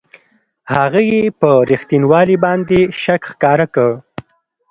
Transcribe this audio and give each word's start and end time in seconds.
هغه 0.73 1.01
یې 1.11 1.23
پر 1.39 1.55
رښتینوالي 1.71 2.37
باندې 2.45 2.79
شک 3.01 3.21
ښکاره 3.31 3.67
کړ. 3.75 3.89